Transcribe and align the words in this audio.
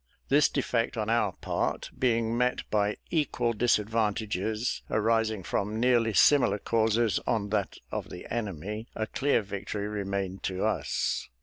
This 0.29 0.49
defect 0.49 0.97
on 0.97 1.11
our 1.11 1.33
part 1.33 1.91
being 1.95 2.35
met 2.35 2.67
by 2.71 2.97
equal 3.11 3.53
disadvantages, 3.53 4.81
arising 4.89 5.43
from 5.43 5.79
nearly 5.79 6.15
similar 6.15 6.57
causes, 6.57 7.19
on 7.27 7.51
that 7.51 7.77
of 7.91 8.09
the 8.09 8.25
enemy, 8.33 8.87
a 8.95 9.05
clear 9.05 9.43
victory 9.43 9.87
remained 9.87 10.41
to 10.41 10.65
us. 10.65 11.29